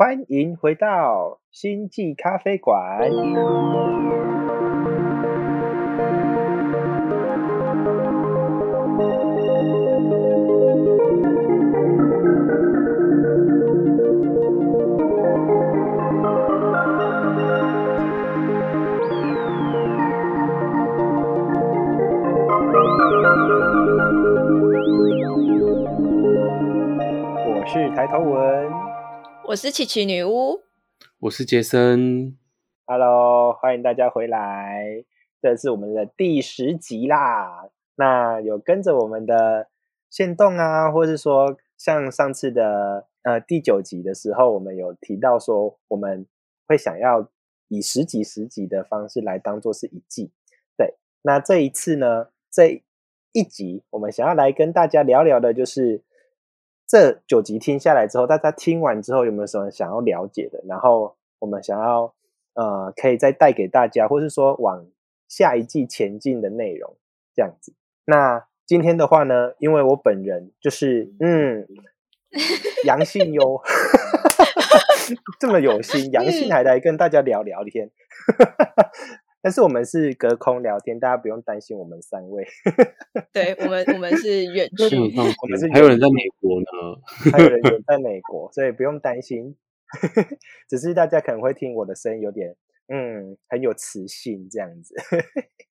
[0.00, 3.00] 欢迎回到星际咖啡馆。
[27.44, 28.79] 我是抬头文
[29.50, 30.62] 我是琪琪女巫，
[31.18, 32.38] 我是杰森
[32.86, 35.04] ，，Hello，欢迎大家回来，
[35.42, 37.68] 这是我们的第十集啦。
[37.96, 39.66] 那有跟着我们的
[40.08, 46.24] 线动啊，或是说像上次的呃第九集的时候，我们有提到说我们
[46.68, 47.28] 会想要
[47.66, 50.30] 以十集十集的方式来当做是一季。
[50.76, 52.84] 对，那这一次呢，这
[53.32, 56.04] 一集我们想要来跟大家聊聊的就是
[56.90, 60.60] 这九集听下来之后，大家听完之后有没有什么想要了解的？
[60.66, 62.12] 然后我们想要
[62.54, 64.84] 呃，可以再带给大家，或是说往
[65.28, 66.96] 下一季前进的内容
[67.32, 67.74] 这样子。
[68.06, 71.64] 那今天的话呢，因为我本人就是嗯，
[72.84, 73.62] 阳性哟，
[75.38, 77.92] 这么有心，阳性还来跟大家聊聊天。
[79.42, 82.46] 但是我们是隔空聊天，大家不用担心我们三位，
[83.32, 85.68] 对我们我们是远距，我们是。
[85.72, 89.56] 还有人在美国呢，还有人远在美国，所以不用担心。
[90.68, 92.54] 只是大家可能会听我的声音有点
[92.86, 94.94] 嗯很有磁性这样子。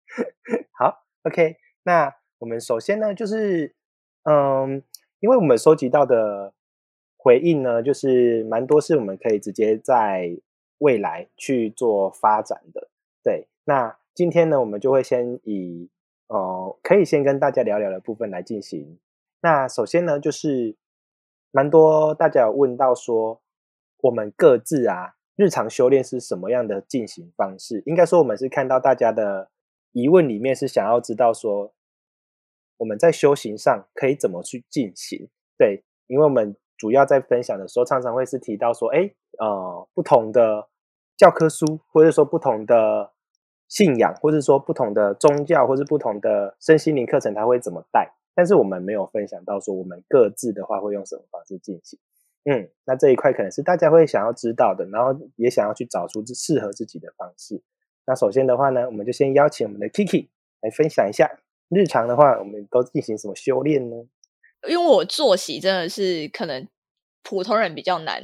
[0.73, 3.75] 好，OK，那我们首先呢就是
[4.23, 4.83] 嗯，
[5.20, 6.55] 因为我们收集到的
[7.19, 10.39] 回应呢，就是蛮多是我们可以直接在
[10.78, 12.89] 未来去做发展的。
[13.23, 15.91] 对，那今天呢，我们就会先以
[16.28, 18.97] 呃，可以先跟大家聊聊的部分来进行。
[19.41, 20.77] 那首先呢，就是
[21.50, 23.42] 蛮多大家有问到说，
[24.03, 27.83] 我们各自啊，日常修炼是什么样的进行方式？
[27.86, 29.50] 应该说，我们是看到大家的
[29.91, 31.75] 疑问里面是想要知道说，
[32.77, 35.29] 我们在修行上可以怎么去进行？
[35.58, 40.69] 对，因为我们主要在分享的时候，常常会是提到说，哎，呃，不同的
[41.17, 43.13] 教科书，或者说不同的
[43.68, 48.12] 信仰，或者说不同的宗教，或是不同的身心灵课程，它会怎么带？
[48.34, 51.98] 但是我们没有分享到说，我们各自的话会用什么方式进行。
[52.44, 57.62] 嗯，那这一块可能是大家会想要知道的，然后也想要去找出适合自己的方式。
[58.06, 60.28] 那首先的话呢，我们就先邀请我们的 Kiki
[60.60, 61.40] 来分享一下
[61.70, 63.96] 日常的话，我们都进行什么修炼呢？
[64.68, 66.68] 因为我作息真的是可能
[67.22, 68.22] 普通人比较难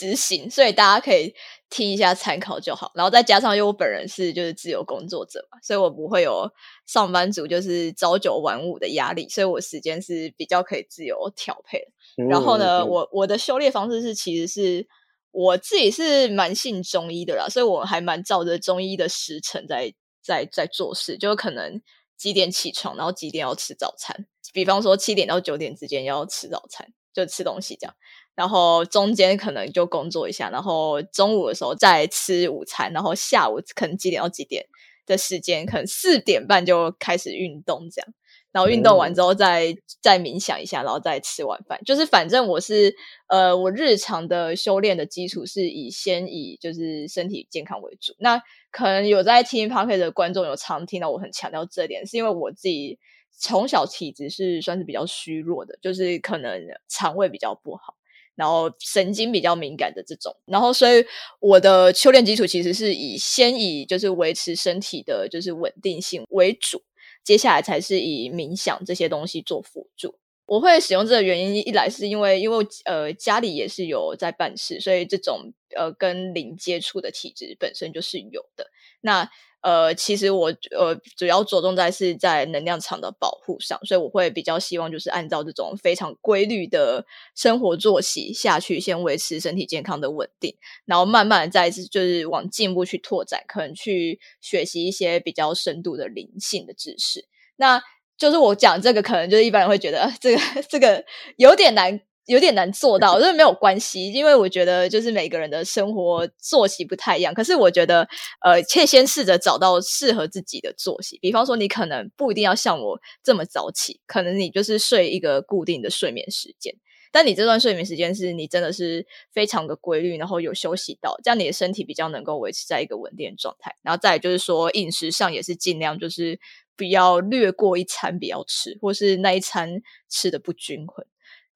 [0.00, 1.34] 执行，所以大家可以
[1.68, 2.90] 听一下参考就好。
[2.94, 6.50] 然后再加上，因为我本人是就是自由工作者嘛，所以我不会有
[6.86, 12.24] 上班族就是朝九晚五的压力，所以我时间是比较可以自由调配的。
[12.30, 14.88] 然后呢，嗯我我的修炼方式是，其实是
[15.32, 21.82] 我自己是蛮信中医的啦，所以我还蛮照着中医的时辰在在在做事，就可能
[22.16, 27.94] 几点起床，然后几点要吃早餐，比方说七点到九点之间要吃早餐，就吃东西这样。
[28.34, 34.66] 然后中间可能就工作一下，然后中午的时候再吃午餐，然后下午可能几点到几点
[35.06, 38.14] 的时间，可能四点半就开始运动这样。
[38.52, 41.80] 然后运动完之后再、再冥想一下，然后再吃晚饭。
[41.84, 42.92] 就是反正我是
[43.28, 48.12] 呃，我日常的修炼的基础是以先以就是身体健康为主。
[48.18, 48.42] 那
[48.72, 52.98] 可能有在听 p o c a s t 的观众有常听到我很强调这点，是因为我自己
[53.38, 57.94] 从小体质是算是比较虚弱的，就是可能肠胃比较不好。
[58.40, 61.04] 然后神经比较敏感的这种，然后所以
[61.40, 66.82] 我的修炼基础其实是以先以就是维持身体的就是稳定性为主，
[67.22, 70.14] 接下来才是以冥想这些东西做辅助。
[70.46, 78.69] 我会使用这个原因，一来是因为因为呃家里也是有在办事，所以这种呃跟灵接触的体质本身就是有的。
[79.00, 79.28] 那
[79.62, 90.56] 呃，其实我呃主要着重在是在能量场的保护上，所以我会比较希望就是按照这种非常规律的生活作息下去，先维持身体健康的稳定，
[90.86, 97.26] 然后慢慢的再就是往进一步去拓展，可能去学习一些比较深度的灵性的知识。
[97.56, 97.82] 那
[98.16, 101.04] 就是我讲这个，可能就是一般人会觉得、这个 这个
[101.36, 102.00] 有点难。
[102.30, 107.34] 有点难做到，这 没有关系，因为我觉得就是每个人的生活作息不太一样。
[107.34, 108.08] 可是我觉得，
[108.40, 111.18] 呃，且先试着找到适合自己的作息。
[111.20, 116.72] 比方说，你可能不一定要像我这么早起，可能你就是睡一个固定的睡眠时间。
[117.10, 123.74] 但你这段睡眠时间是你真的是非常的规律，然后有休息到，这样你的身体比较能够维持在一个稳定的状态。
[123.82, 126.38] 然后再就是说，饮食上也是尽量就是
[126.76, 131.04] 不要略过一餐不要吃，或是那一餐吃的不均衡。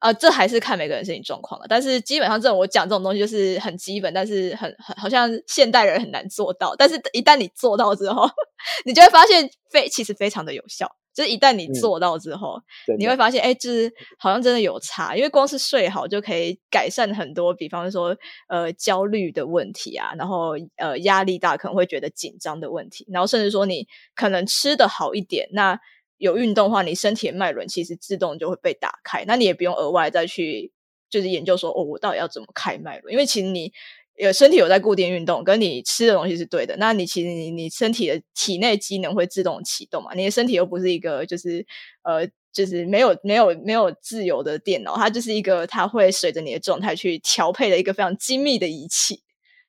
[0.04, 1.66] 啊，这还是看每个人身体状况了。
[1.66, 6.76] 但是基本上，这种我讲这种东西就是很基本，但是很很好像现代人很难做到。
[6.76, 8.28] 但是一旦你做到之后，
[8.84, 10.86] 你就会发现非其实非常的有效。
[11.14, 12.60] 就是一旦你做到之后，
[12.98, 15.16] 你会发现，哎，就是好像真的有差。
[15.16, 18.14] 因为光是睡好就可以改善很多，比方说
[18.48, 25.80] 呃焦虑的问题啊，然后呃压力大可能会觉得紧张的问题，然后甚至说你可能吃的好一点，那。
[26.18, 30.72] 有运动的话，你身体的脉轮其实自动就会被打开，那你也不用额外再去
[31.10, 33.12] 就是研究说哦，我到底要怎么开脉轮？
[33.12, 33.72] 因为其实你
[34.16, 40.14] 有身体有在固定运动，跟你吃的东西是对的，那你其实你你身体的体内机能会自动启动嘛？
[40.14, 41.66] 你的身体又不是一个就是
[42.02, 49.20] 呃就是没有没有没有自由的电脑，它就是一个它会随着你的状态去调配的一个非常精密的仪器。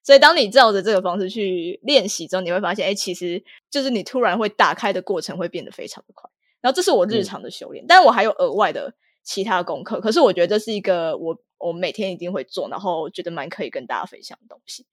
[0.04, 6.30] 所以当你照着这个方式去练习之后，你会发现，哎，其实就是你突然会打开的过程会变得非常的快。
[6.66, 8.92] 然后这是我日常的修炼，但我还有额外的
[9.22, 10.02] 其他功课。
[10.02, 14.84] 可是我觉得这是一个我我每天一定会做，然后觉得蛮可以跟大家分享的东西。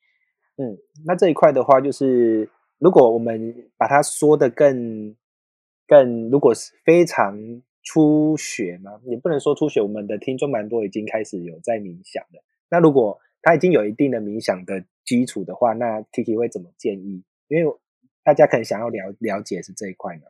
[0.58, 0.76] 嗯，
[1.06, 5.16] 那这一块的话，就是如果我们把它说的更
[5.86, 12.42] 更，如果是非常初学嘛，也不能说初学，我们的听众蛮多已经开始有在冥想的。
[12.68, 17.24] 那如果他已经有一定的冥想的基础的话，那 Kiki 会怎么建议？
[17.48, 17.74] 因为
[18.22, 20.24] 大家可能想要了了解是这一块呢。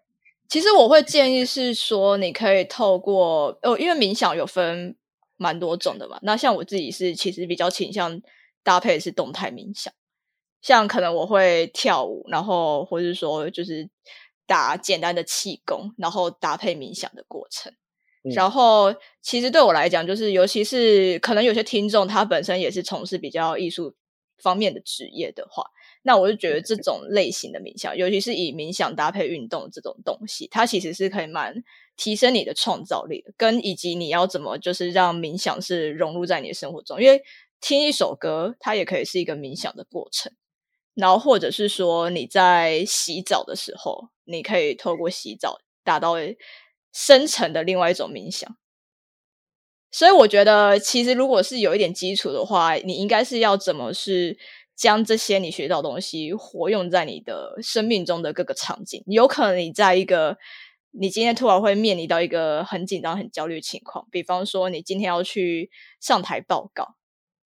[0.53, 4.95] 其实我会建议是说，你可以透过哦，因为冥想有分
[5.39, 6.19] 蛮多种的嘛。
[6.21, 8.21] 那像我自己是其实比较倾向
[8.63, 9.91] 搭配是动态冥想，
[10.61, 13.89] 像可能我会跳舞，然后或者说就是
[14.47, 17.73] 打简单的气功，然后搭配冥想的过程。
[18.35, 23.95] 然后其实对我来讲，就是尤其是可能有些听众他本身也是从事比较艺术
[24.37, 25.65] 方面的职业的话。
[26.05, 31.63] 那我就觉得这种类型的冥想，尤其是以冥想搭配运动这种东西，它其实是可以蛮
[31.97, 37.01] 提升你的创造力的，跟以及你要怎么就是让冥想是融入在你的生活中。
[37.01, 37.23] 因为
[37.61, 40.33] 听一首歌，它也可以是一个冥想的过程。
[40.95, 46.17] 然后或者是说你在洗澡的时候，你可以透过洗澡达到
[46.93, 48.57] 深层的另外一种冥想。
[49.93, 54.37] 所以我觉得，其实如果是有一点基础的话，你应该是要怎么是。
[54.75, 60.39] 将这些你学到东西活用在你的生命中的各个场景，有可能你在一个
[60.91, 65.71] 你今天突然会面临到一个很紧张、很焦虑的情况，比方说你今天要去
[66.01, 66.97] 上台报告，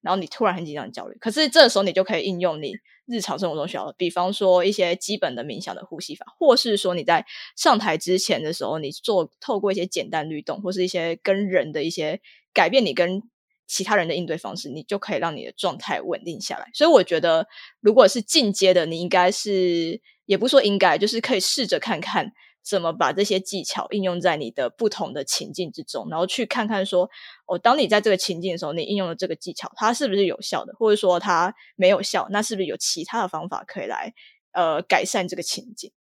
[0.01, 2.75] 然后你突然很紧张、很焦虑，可是这时候你就可以应用你
[3.07, 7.27] 日常生活中需要的，比方说一些基本的冥想的呼吸法，或是说你在
[7.57, 12.21] 上台之前的时候，你做透过一些简单律动，或是一些跟人的一些
[12.55, 13.23] 改变，你跟。
[13.67, 16.71] 其他人的应对方式，你就可以让你的状态稳定下来。
[16.73, 17.47] 所以我觉得，
[17.81, 22.33] 如果是进阶的，你应该是也不说应该，就是可以试着看看
[22.63, 27.11] 怎么把这些技巧应用在你的不同的情境之中，然后去看看说，
[27.47, 34.15] 哦，当你在这个情境的时候，你应用了这个技巧，它是不是有效的，或者说它没有效，那是不是有其他的方法可以来
[34.53, 35.91] 呃改善这个情境？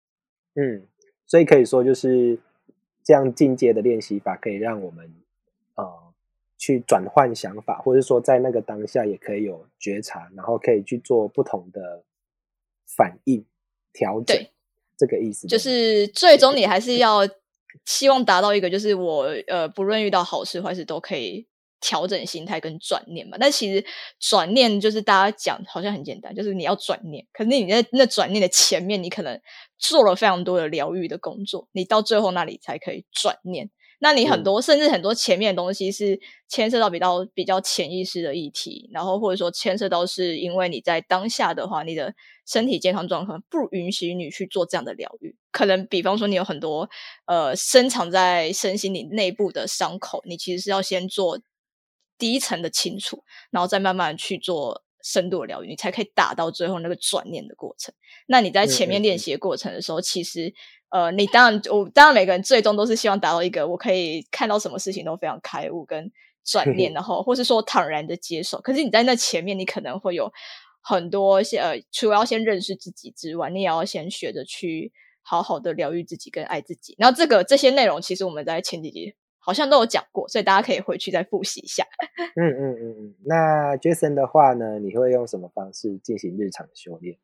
[0.55, 0.87] 嗯，
[1.27, 2.39] 所以可以说就是
[3.05, 5.13] 这样进阶的练习法，可以让我们。
[6.59, 12.05] 去转换想法，或者说在那个当下也可以有觉察，然后可以去做不同的
[12.87, 13.45] 反应
[13.93, 14.37] 调整，
[14.97, 15.47] 这个意思。
[15.47, 17.29] 就是最终你还是要
[17.85, 21.47] 希望达到一个，就是我呃，不论遇到好事坏事都可以
[21.79, 23.37] 调整心态跟转念嘛。
[23.39, 23.85] 但其实
[24.19, 29.39] 转念就是大家讲好像很简单，就是你要转念，可是你在那转念的前面，你可能
[29.79, 33.71] 做了非常多的疗愈的工作，你到最后那里才可以转念。
[33.99, 42.15] 那你很多甚至很多前面的东西是牵涉到比较比较潜意识的议题，然后或者说牵涉到是因为你在当下的话，你的
[42.47, 45.35] 身体健康状况不允许你去做这样的疗愈。
[45.51, 46.91] 可能比方说你有很多
[47.25, 51.41] 呃深藏在身心里内部的伤口，你其实是要先做
[52.19, 57.95] 第一层的清除，然后再慢慢去做深度的疗愈，你才可以打到最后那个转念的过程。
[58.27, 60.53] 那你在前面练习的过程的时候，其实。
[60.91, 66.11] 呃，你当然，我当然，每个人最终都是希望达到一个我可以看到什么事情都非常开悟跟
[66.45, 68.61] 转 念，然后或是说坦然的接受。
[68.61, 70.33] 可是你在那前面，你可能会有
[70.81, 76.95] 很多些呃，除了要先认识自己之外，你也要先学着去好好的疗愈自己跟爱自己。
[76.99, 81.85] 然后这个这些内容，其实我们在前几集好像都有讲过，所以大家可以回去再复习一下。
[82.37, 83.15] 嗯嗯嗯嗯。
[83.25, 87.19] 那 Jason 的话呢，你会用什么方式进行日常的修炼？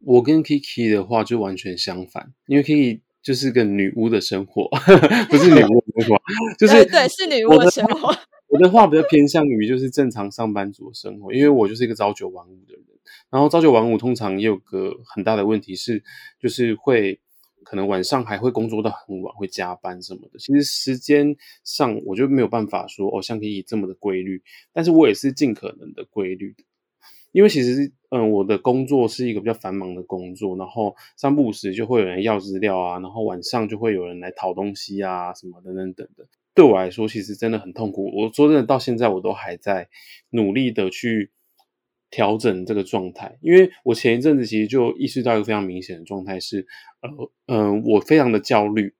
[0.00, 4.68] 我跟 Kiki 的话就完全相反，因为 Kiki 就是个女巫的生活，
[5.28, 6.22] 不是女巫的生活，
[6.58, 8.16] 就是对，是女巫的生活。
[8.48, 12.82] 我的话比较偏向于就是正常上班族的生活，因为我就是一个朝九晚五的人。
[13.30, 16.02] 然后朝九晚五通常也有个很大的问题是，
[16.40, 17.20] 就是会
[17.62, 20.38] 可能晚上还会工作到很晚，会加班什么的。
[20.38, 26.64] 其实时间上我就没有办法说哦，像可以这么的规律，但是我也是尽可能的规律的。
[27.38, 36.26] 因为其实，嗯，我的工作是一个比较繁忙的工作，然后三不五时就会有人要资料啊，然后晚上就会有人来讨东西啊，什么等等等的。
[36.52, 38.10] 对我来说，其实真的很痛苦。
[38.12, 39.88] 我说真的，到现在我都还在
[40.30, 41.30] 努力的去
[42.10, 43.38] 调整这个状态。
[43.40, 46.66] 因为我前一阵子其实就意识到一个非常明显的状态是，
[47.02, 48.94] 呃，嗯，我非常的焦虑，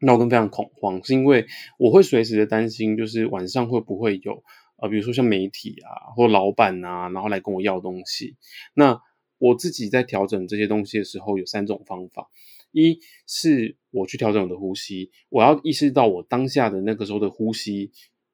[0.00, 1.46] 闹钟非常恐慌，是因为
[1.78, 4.42] 我会随时的担心，就是晚上会不会有。
[4.82, 8.34] 啊，比如说像媒体啊，或老板啊，然后来跟我要东西。
[8.74, 9.00] 那
[9.38, 12.28] 我自己在调整这些东西的时候，有三种方法：
[12.72, 12.98] 一
[13.28, 17.92] 是我去调整我的呼吸，我要意识到我当下的那个时候的呼吸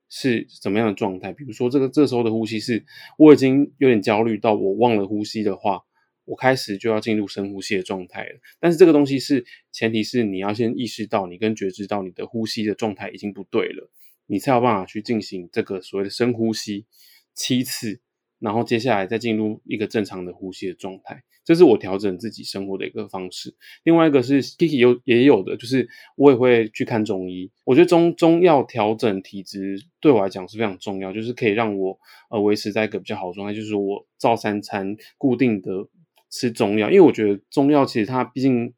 [0.08, 1.34] 是怎么样的状态。
[1.34, 2.86] 比如说这个这时候的呼吸是，
[3.18, 5.82] 我已经有点焦虑到我忘了呼吸的话，
[6.24, 8.40] 我开始就要进入深呼吸的状态了。
[8.58, 13.90] 但是这个东西是前提是你要先意识到你跟觉知到你的呼吸的状态已经不对了。
[14.28, 16.86] 你才有办法去进行这个所谓的深呼吸
[17.34, 18.00] 七次，
[18.38, 21.24] 然后接下来再进入一个正常的呼吸的状态。
[21.44, 23.56] 这是我调整自己生活的一个方式。
[23.82, 27.50] 另外一个是 Kiki 有也有的，就是我也会去看中医。
[27.64, 33.54] 我觉得中中药调整体质对我来讲是非常重要，就是可以让我呃维持在一个比较好的状态。
[33.54, 35.88] 就是我照三餐固定的
[36.28, 38.74] 吃中药，因为我觉得中药其实它毕竟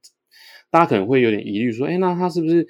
[0.70, 2.68] 大家可能会有点疑虑，说，哎，那它是不是？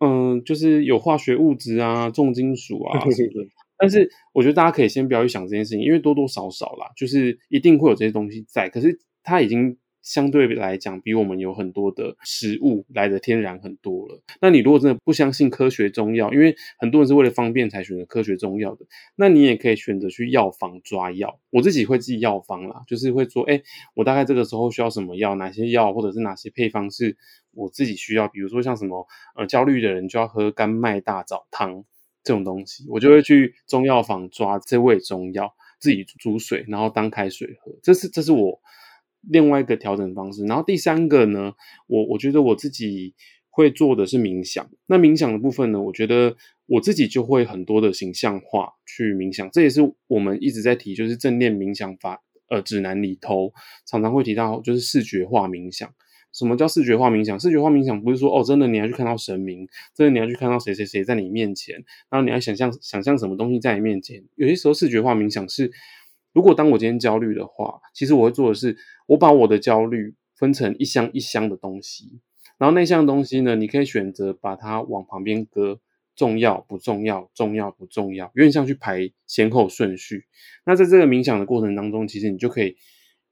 [0.00, 3.48] 嗯，就是有化学物质啊，重金属啊什么的。
[3.76, 8.68] 但是我觉得大家可以先不要去想这件事情，因为多多少少啦，就是一定会有这些东西在。
[8.68, 9.76] 可是它已经。
[10.04, 14.22] 相对来讲，比我们有很多的食物来的天然很多了。
[14.40, 18.84] 那你如果真的不相信科学中药，因为很多人是为了方便才选择科学中药的，
[19.16, 21.40] 那你也可以选择去药房抓药。
[21.48, 23.62] 我自己会记药方啦，就是会说，哎，
[23.94, 27.16] 我大概这个时候需要什么药，哪些药或者是哪些配方是
[27.52, 28.28] 我自己需要。
[28.28, 29.06] 比如说像什么，
[29.36, 31.82] 呃，焦虑的人就要喝甘麦大枣汤
[32.22, 37.72] 这种东西，我就会去中药房抓这味中药，自己煮水，然后当开水喝。
[37.82, 38.60] 这是这是我。
[39.28, 41.52] 另外一个调整方式，然后第三个呢，
[41.86, 43.14] 我我觉得我自己
[43.50, 44.68] 会做的是冥想。
[44.86, 53.52] 那冥想的部分呢，我觉得我自己就会很多的形象化去冥想，这也是我们一直在提，就是正念冥想法呃指南里头
[53.86, 55.88] 常常会提到，就是视觉化冥想。
[56.32, 57.38] 什么叫视觉化冥想？
[57.38, 61.76] 视觉化冥想不是说哦，真的你要去看到神明，真的你要去看到谁谁谁在你面前，
[62.10, 64.22] 然后你要想象想象什么东西在你面前。
[64.34, 65.70] 有些时候视觉化冥想是。
[66.34, 68.76] 如果当我今天焦虑的话，其实我会做的是，
[69.06, 72.18] 我把我的焦虑分成一箱一箱的东西，
[72.58, 75.78] 然后那箱东西呢，你可以选择把它往旁边搁，
[76.16, 80.24] 重要不重要，重要不重要，有点像去排先后顺序。
[80.66, 82.76] 那在这个冥想的过程当中，其实你就可以，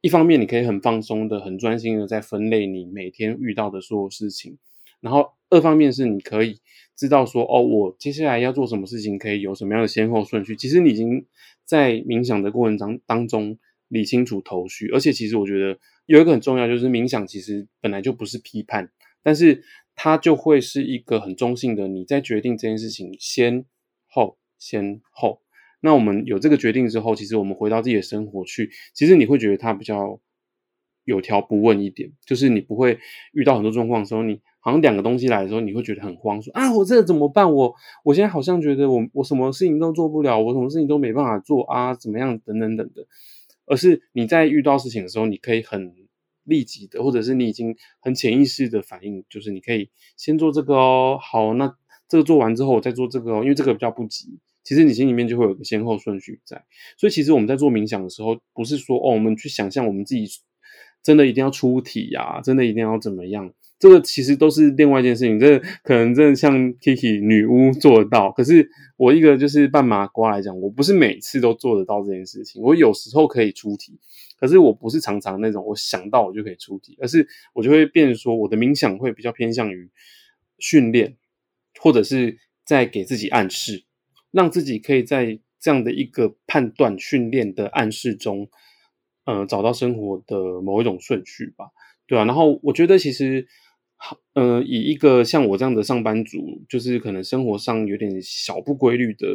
[0.00, 4.58] 一方面你可以很放松的、很专心的在分类你每天遇到的所有事情，
[5.00, 6.60] 然后二方面是你可以
[6.96, 10.54] 知道说，哦，我接下来要做什么事情，可以有什么样的先后顺序。
[10.54, 11.26] 其实你已经。
[11.64, 18.90] 在冥想的过程当当中理清楚头绪，而且其实我觉得有一个很重要，就是冥想其实本来就不是批判，
[19.22, 19.62] 但是
[19.94, 21.88] 它就会是一个很中性的。
[21.88, 23.64] 你在决定这件事情先
[24.06, 25.42] 后先后，
[25.80, 30.20] 那我们有这个决定之后，其实我们回到自己的生活去，其实你会觉得它比较
[31.04, 32.98] 有条不紊一点，就是你不会
[33.32, 34.40] 遇到很多状况的时候，你。
[34.64, 37.52] 好像两个东西来的时候，你会觉得很慌，说啊，我这怎么办？
[37.52, 42.38] 我我现在好像觉得我我什么事情都做不了，我什么事情都没办法做啊，怎么样？
[42.38, 43.04] 等等等的。
[43.66, 45.92] 而是你在遇到事情的时候，你可以很
[46.44, 51.18] 立即的，或者是你已经很潜意识的反应，就是你可以先做这个哦。
[51.20, 51.74] 好，那
[52.06, 54.38] 这个做完之后，我再做这个哦，因为这个比较不急。
[54.62, 56.64] 其实你心里面就会有个先后顺序在。
[56.96, 60.24] 所以其实我们在做冥想的时候，不是说哦，我们去想象我们自己
[61.02, 63.52] 真的一定要出体呀，真的一定要怎么样。
[63.78, 72.62] 这个其实都是另外一件事情，这可能真的像 Kiki 女巫做到，可是我一个就是半麻瓜来讲，我不是每次都做得到这件事情。
[72.62, 73.98] 我有时候可以出题，
[74.38, 79.90] 可是我不是常常那种我想到我就可以出题，而是我就会变说我的冥想会比较偏向于
[80.60, 81.16] 训练，
[81.80, 83.82] 或者是在给自己暗示，
[84.30, 88.48] 让自己可以在这样的一个判断训练的暗示中，
[89.24, 91.66] 呃，找到生活的某一种顺序吧，
[92.06, 93.46] 对啊，然后我觉得其实。
[94.34, 99.28] 呃，以一个像我这样的上班族，就是可能生活上有点小不规律的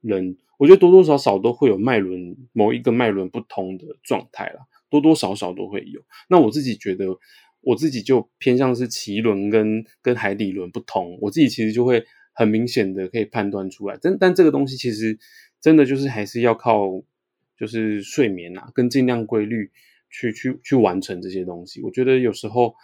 [0.00, 6.00] 人，我觉得多多少少都会有脉轮某一个脉轮不通的状态啦，多多少少都会有。
[6.28, 7.18] 那我自己觉得，
[7.62, 13.98] 我自己就偏向是脐轮跟跟海底轮不同，我自己其实就会很明显的可以判断出来。
[14.00, 15.18] 但但这个东西其实
[15.60, 17.02] 真的就是还是要靠
[17.58, 19.70] 就是睡眠啊，跟尽量规律
[20.10, 21.80] 去去去完成这些东西。
[21.82, 22.74] 我觉得有时候。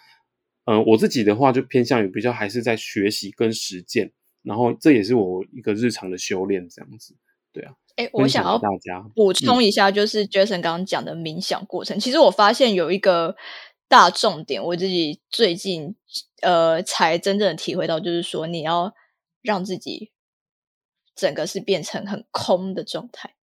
[0.65, 7.17] 呃，我自己的话就偏向于比较还是在学习跟实践，然后这也是我一个日常的修炼这样子。
[7.55, 13.35] 对啊，哎，我想要大家补充一下，就是 Jason 刚刚讲的冥想过程，其实我发现有一个
[13.89, 15.97] 大重点，我自己最近
[16.43, 18.93] 呃才真正的体会到，就是说你要
[19.41, 20.13] 让自己
[21.17, 23.37] 整个是变成很空的状态。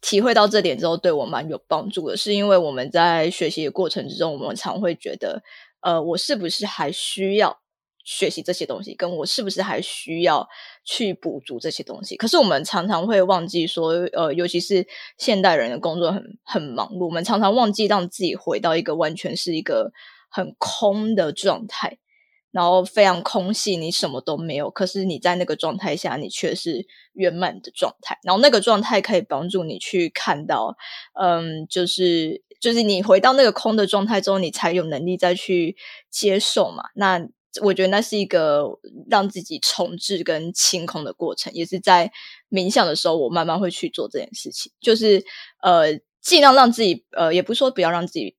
[0.00, 5.42] 体会到这点之后，对我蛮有帮助的，是因为我们在学习的过程之中，我们常会觉得，
[5.80, 7.58] 呃，我是不是还需要
[8.04, 8.94] 学习这些东西？
[8.94, 10.48] 跟我是不是还需要
[10.84, 12.16] 去补足这些东西？
[12.16, 14.86] 可是我们常常会忘记说，呃，尤其是
[15.18, 19.90] 现代人的工作很很忙碌，我们常常忘记让自己回到一个完全是一个
[20.30, 21.98] 很空的状态。
[22.56, 24.70] 然后非常空隙，你什么都没有。
[24.70, 28.18] 可是你在那个状态下，你却是圆满的状态。
[28.22, 30.74] 然后那个状态可以帮助你去看到，
[31.20, 35.76] 嗯，就是就是你回到那个空的状态之后，你才有能力再去
[36.10, 36.84] 接受嘛。
[36.94, 37.28] 那
[37.60, 38.64] 我觉得那是一个
[39.10, 42.10] 让自己重置跟清空的过程，也是在
[42.48, 44.72] 冥想的时候，我慢慢会去做这件事情。
[44.80, 45.22] 就是
[45.62, 48.34] 呃，尽量让自己呃，也不是说不要让自己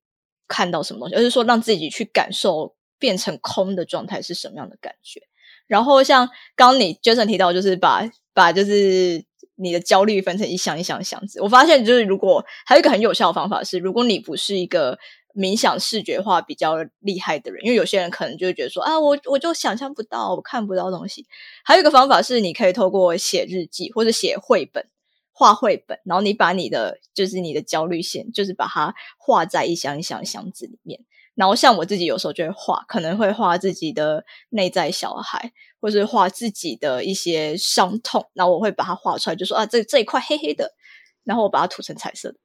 [0.48, 2.74] 看到什么东西，而是说让自己去感受。
[2.98, 5.20] 变成空的状态是什么样的感觉？
[5.66, 9.24] 然后像刚刚你 Jason 提到，就是把把就是
[9.56, 11.42] 你的焦虑分成一箱一箱箱子。
[11.42, 14.98] 我发现就是如果还有一个很有效的方法是，如果你不是一个
[15.34, 21.26] 冥想视觉化比较厉害的人，因为有些人可能就会觉得说啊，我我就想象不到，我看不到东西。
[21.64, 24.88] 还有一个方法是，你可以透过写日记或者写绘本、
[25.32, 31.00] 画绘本，然后你把你的就是你的焦虑线，就是把它画在一箱一箱箱子里面。
[31.38, 40.72] 然后像我自己有时候就会画，可能会画自己的内在小孩，或是画自己的一些伤痛，然后我会把它画出来，就说啊，这这一块黑黑的，
[41.22, 42.38] 然后我把它涂成彩色的，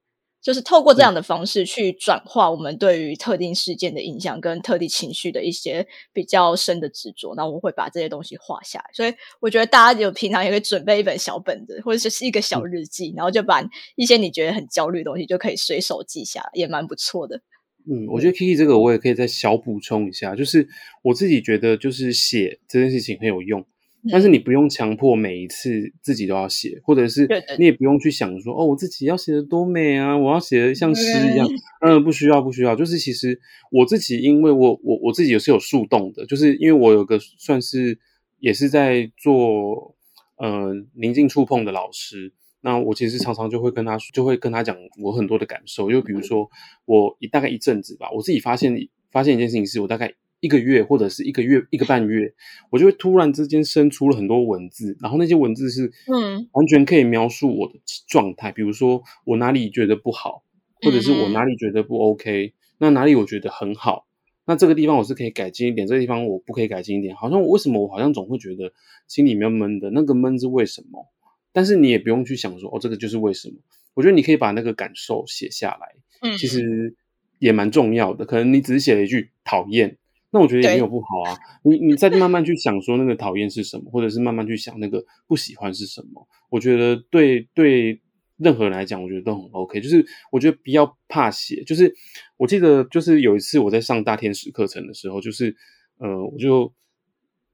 [0.43, 8.85] 就是透过这样的方式去转化我们对于特定事件的印象跟特定情绪的一些比较深的执着，然后我会把这些东西画下来。
[8.93, 13.63] 所以我觉得大家有平常也可以准备一本小本子，或者是一个小日记，然后就把
[13.95, 17.41] 一些你觉得很焦虑的东西就可以随手记下来，也蛮不错的。
[17.85, 20.67] 嗯，我觉得 Kiki 这个我也可以再小补充一下，就是
[21.01, 23.65] 我自己觉得，就是写这件事情很有用，
[24.09, 27.27] 但是你不用强迫每一次自己都要写，或者是
[27.59, 31.47] 你也不用去想说，哦，我自己要写的多美啊，我要写的像诗一样，
[31.81, 33.39] 嗯，不需要，不需要，就是其实
[33.71, 37.99] 我自己，因为我我我自己也是有树洞的，就是因为我有个算是
[38.39, 39.95] 也是在做
[40.37, 42.31] 呃宁静触碰的老师。
[42.65, 46.49] 那我其实常常就会跟他，就会跟他讲我很多的感受，就比如说
[46.85, 48.73] 我一大概一阵子吧，我自己发现
[49.11, 52.33] 发现一件事情，是我大概一个月或者是一个月一个半月，
[52.69, 56.47] 我就会突然之间生出了很多文字，然后那些文字是嗯。
[56.53, 57.73] 完全可以描述我的
[58.07, 60.43] 状态，比如说我哪里觉得不好，
[60.81, 64.05] 或者是我哪里觉得不 OK，那哪里我觉得很好，
[64.45, 68.71] 那这个地方我是可以改进一点，这个地方我不可以改进一点，好像为什么我好像总会觉得
[69.07, 71.07] 心里面闷的，那个闷是为什么？
[71.53, 73.55] 但是你也不用去想说哦，这个就是为什么？
[73.93, 76.95] 我觉得你可以把那个感受写下来，嗯，其实
[77.37, 78.25] 也蛮重要的。
[78.25, 79.97] 可能你只是写了一句讨厌，
[80.31, 81.37] 那我觉得也没有不好啊。
[81.63, 86.27] 你你再慢慢去想说那个讨厌是什么，或者是慢慢去想那个不喜欢是什么。
[86.49, 88.01] 我觉得对对
[88.37, 89.79] 任何人来讲，我觉得都很 OK。
[89.79, 91.63] 就是我觉得比较怕写。
[91.63, 91.93] 就是
[92.37, 95.55] 我记得就是有一次我在上大天使课程的时候，就是
[95.99, 96.73] 呃，我就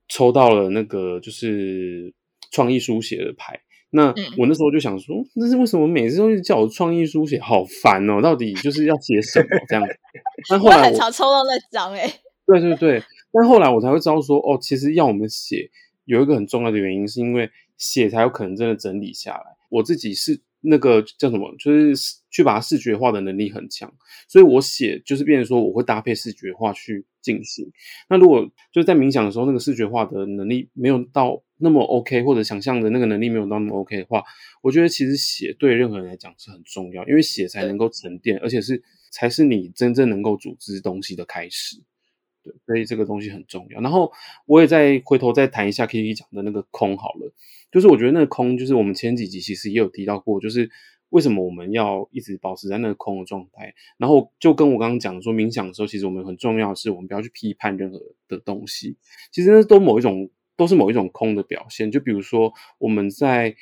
[0.08, 2.14] 抽到了那个就是
[2.50, 3.60] 创意书写的牌。
[3.90, 8.20] 那我那时候就想说，那是为什么每次都是叫我创意书写，好烦哦！
[8.22, 9.94] 到底就是要写什么这样子？
[10.48, 12.08] 但后来我很常抽到那张哎，
[12.46, 13.02] 对对对。
[13.32, 15.70] 但后来我才会知道说，哦，其实要我们写
[16.04, 19.44] 有一个很重要的原因，是因为写才有可能真的整理下来。
[19.68, 21.94] 我自己是那个叫什么，就是
[22.30, 23.92] 去把它视觉化的能力很强，
[24.28, 27.70] 所以我写就是变成说我会搭配视觉化去进行。
[28.08, 31.42] 那如果就是在冥想的时候，那个视觉化的能力没有到。
[31.62, 34.24] 那么 OK，或者想象的那个能力没有到那么 OK 的话，
[34.62, 41.76] 我觉得其实写对任何人来讲是很重要，因为写才能够沉淀，而且是才是你真正能够组织东西的开始。
[42.42, 43.80] 对，所以这个东西很重要。
[43.80, 44.10] 然后
[44.46, 47.32] 我也再回头再谈一下 K K 讲的那个空好了，
[47.70, 50.70] 就是我觉得那个空，就是我们前几集其实也有提到过，就是
[51.10, 53.74] 为什么我们要一直保持在那个空的状态。
[53.98, 58.96] 然后就跟我刚刚讲说，冥想的时候，其实我们很重要的是，我们不要去批判任何的东西，
[59.30, 60.30] 其实那都某一种。
[60.56, 63.56] 都是某一种空的表现，就比如说我们在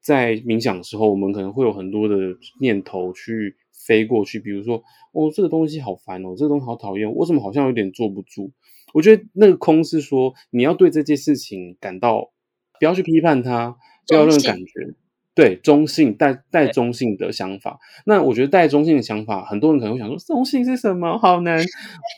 [0.00, 2.16] 在冥想的时候，我们可能会有很多的
[2.60, 3.54] 念头去
[3.86, 8.50] 飞过去，比如说哦，这个东西好烦哦，这个东西好讨厌，为什么好像有点坐不住？
[8.94, 12.30] 我觉得那个空是说你要对这件事情感到
[12.78, 14.94] 不要去批判它，不要任何感觉，
[15.34, 17.78] 对中性带带中性的想法。
[18.04, 21.16] 那我觉得带中性的想法，很多人可能会想说，中性是什么？
[21.18, 21.58] 好难。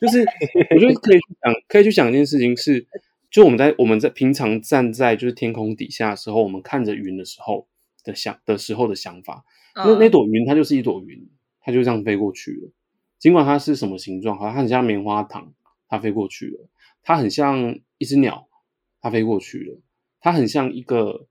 [0.01, 0.25] 就是
[0.75, 2.87] 我觉得可以去想，可以去想一件事情是，
[3.31, 7.69] 就我们在我们在平常站在就是天空底下的时候，我们看着云的时候
[8.03, 9.45] 的想的时候的想法。
[9.77, 11.29] 那那朵云，它就是一朵云，
[11.65, 12.71] 它就这样飞过去了。
[13.19, 15.55] 尽管它是什么形状，好像很像棉花糖，
[15.89, 16.69] 它飞过去了；
[17.03, 18.47] 它很像一只鸟，
[19.01, 19.81] 它飞过去了；
[20.21, 21.27] 它很像一个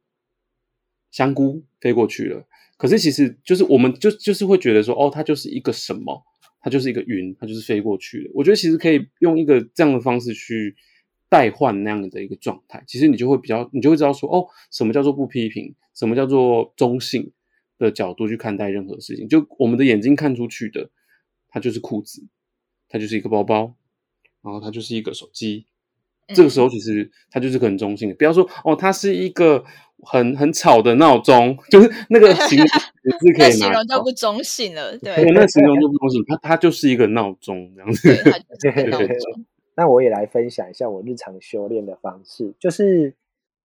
[1.12, 2.48] 香菇飞过去了。
[2.78, 6.24] 可是其实就是我们就就是会觉得说，哦，它就是一个什么，
[6.60, 8.32] 它就是一个云，它就是飞过去了。
[8.34, 10.76] 我觉得其实可以用一个这样的方式去
[11.30, 17.32] 代换那样的一个状态，其实你就会比较，你就会知道说，哦，什么叫做不批评，什么叫做中性。
[17.78, 20.90] 的角度去看待任何事情，就我们的眼睛看出去的，
[21.50, 22.26] 它就是裤子，
[22.88, 23.76] 它就是一个包包，
[24.42, 25.66] 然后它就是一个手机。
[26.34, 29.66] 这个时候其实它就是很中性的，不要说哦，它是一个
[30.04, 34.98] 很很吵的闹钟，就是那个形容是可以形容就不中性了。
[35.00, 38.08] 对，那形容就不中性，它它就是一个闹钟这样子。
[38.08, 39.46] 对，它就是闹钟。
[39.76, 43.14] 那我也来分享一下我日常修炼的方式，就是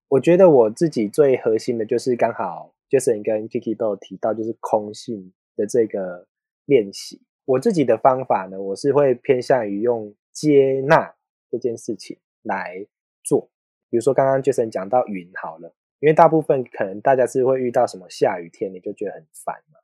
[0.08, 2.72] 我觉得我自己最核心的就是刚好。
[2.88, 6.26] Jason 跟 Kiki 都有提到，就是空性的这个
[6.64, 7.22] 练习。
[7.44, 11.14] 我自己的方法呢，我是会偏向于用接纳
[11.50, 12.86] 这件事情来
[13.24, 13.50] 做。
[13.90, 19.80] 比如说刚刚 Jason 讲到云好了，因为大部分可能大家是会遇到什么下雨天，你就觉得很烦嘛。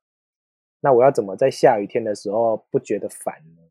[0.80, 3.62] 那我要怎么在下雨天的时候不觉得烦呢？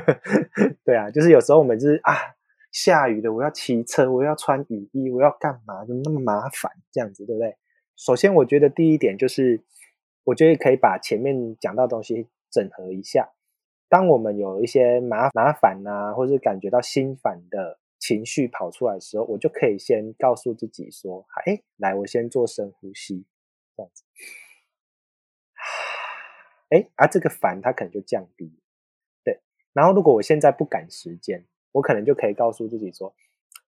[0.84, 2.14] 对啊，就是有时候我们就是啊，
[2.72, 5.84] 下雨了，我要骑车，我要穿雨衣，我要干嘛？
[5.84, 6.72] 怎么那么麻烦？
[6.90, 7.54] 这样子，对不对？
[8.00, 9.62] 首先，我觉得第一点就是，
[10.24, 13.30] 我觉得可以把前面讲到东西整合一下。
[13.90, 23.26] 当我们有一些麻麻烦呐，或者感觉到心烦的情绪跑出来的时候，我就可以先告诉自己说：“哎，来，我先做深呼吸，
[23.76, 24.02] 这样子。”
[26.72, 28.50] 哎，啊，这个烦它可能就降低。
[29.22, 29.40] 对，
[29.74, 33.14] 然后如果我现在不赶时间，我可能就可以告诉自己说：“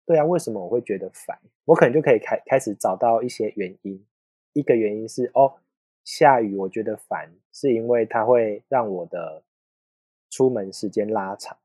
[0.07, 4.03] 对啊，为什么我会觉得烦？”我可能就可以开开始找到一些原因。
[4.55, 5.57] 一个原因是哦，
[6.05, 9.43] 下雨我觉得烦，是因为它会让我的
[10.31, 11.59] 出门时间拉长。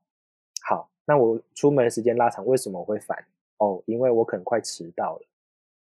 [0.62, 3.24] 好，那我出门时间拉长，为什么会烦？
[3.58, 5.26] 哦，因为我可能快迟到了，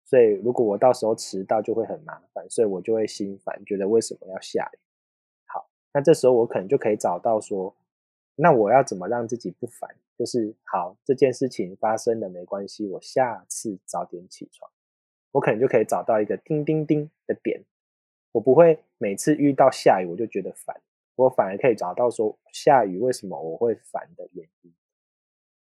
[0.03, 4.77] 所以如果我到时候迟到就会很麻烦，所以我就会心烦，觉得为什么要下雨？
[5.45, 7.75] 好，那这时候我可能就可以找到说，
[8.35, 9.95] 那我要怎么让自己不烦？
[10.17, 14.71] 就是好，这件事情发生了没关系，我下次早点起床。
[15.36, 17.62] 我可能就可以找到一个叮叮叮的点，
[18.32, 20.82] 我不会每次遇到下雨我就觉得烦，
[21.17, 24.74] 我反而可以找到说下雨为什么我会烦的原因。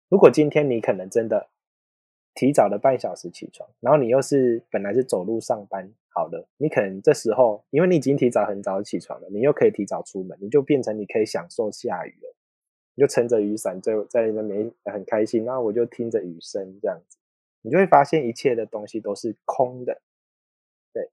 [0.10, 1.52] 如果今天你可能真的
[2.36, 12.36] 提早了半小时起床，然后你又是本来是走路上班，好了，你可能这时候因为你已经提早很早起床了，你又可以提早出门，你就变成你可以享受下雨了，
[12.96, 17.20] 你就撑着雨伞在在那边很开心，然后我就听着雨声这样子。
[17.64, 20.02] 你就会发现一切的东西都是空的，
[20.92, 21.12] 对，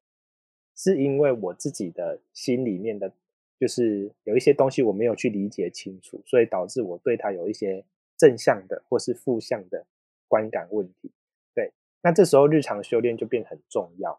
[0.75, 3.13] 是因为我自己的心里面的，
[3.61, 7.85] 就是有一些东西我没有去理解清楚，所以导致我对它有一些
[8.17, 9.85] 正向的或是负向的
[10.27, 11.13] 观感问题。
[11.55, 11.71] 对，
[12.03, 14.19] 那这时候日常修炼就变很重要，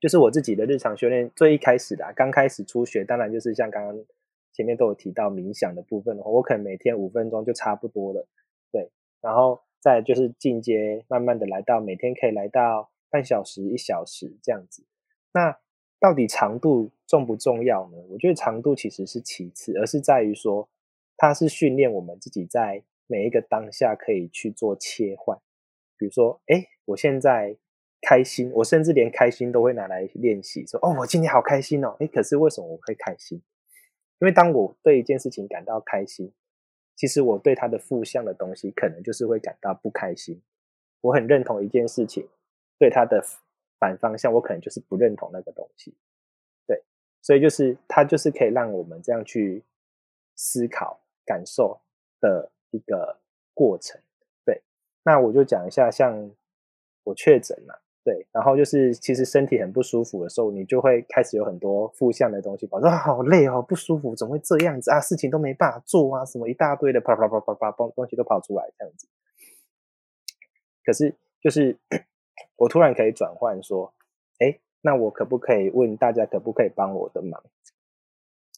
[0.00, 4.04] 就是我自己的日常修炼最一开始的，刚开始初学，当然就是像刚刚
[4.54, 8.26] 前面都有提到冥想的部分的话，我可能每天五分钟就差不多了，
[8.72, 8.90] 对，
[9.20, 9.60] 然后。
[9.84, 14.82] 再就是进阶，慢慢的来到每天可以来到半小时、一小时这样子。
[15.34, 15.58] 那
[16.00, 17.98] 到底长度重不重要呢？
[18.08, 20.66] 我觉得长度其实是其次，而是在于说，
[21.18, 25.38] 它是训练我们自己在每一个当下可以去做切换。
[25.98, 27.54] 比如说，哎，我现在
[28.00, 31.94] 开心，我甚至连开心都会拿来练习，说，哦，我今天好开心哦。
[32.00, 33.42] 哎，可是为什么我会开心？
[34.20, 36.32] 因为当我对一件事情感到开心。
[36.96, 40.40] 其实我对他的负向的东西，可能就是会感到不开心。
[41.00, 42.28] 我很认同一件事情，
[42.78, 43.22] 对他的
[43.78, 45.94] 反方向，我可能就是不认同那个东西。
[46.66, 46.82] 对，
[47.20, 49.62] 所以就是他就是可以让我们这样去
[50.34, 51.80] 思考、感受
[52.20, 53.20] 的一个
[53.52, 54.00] 过程。
[54.44, 54.62] 对，
[55.02, 56.30] 那我就讲一下，像
[57.02, 57.82] 我确诊了。
[58.04, 65.00] 对，然后就是其实身体很不舒服的时候，你就会开始有很多负向的东西，跑说好累哦，不舒服，怎么会这样子啊？
[65.00, 69.08] 事情都没办法做啊，什么一大堆的啪啪啪啪啪东东西都跑出来这样子。
[70.84, 71.78] 可是就是
[72.56, 73.94] 我突然可以转换说，
[74.38, 77.42] 哎，那我可不可以问大家可不可以帮我的忙？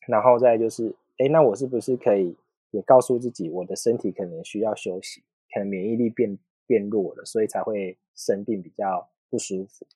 [0.08, 2.36] 然后再就是，哎，那我是不是可以
[2.72, 5.22] 也告诉自己，我的身体可能需要休息，
[5.54, 9.08] 可能免疫力变变弱了，所以才会生病比较。
[9.30, 9.86] 不舒服，